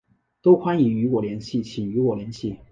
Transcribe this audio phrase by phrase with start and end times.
[0.41, 2.57] 都欢迎与我联系请与我联系